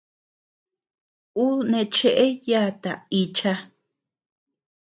Ú 1.43 1.45
neʼë 1.69 1.89
cheʼe 1.95 2.25
yata 2.49 2.91
ícha. 3.21 3.53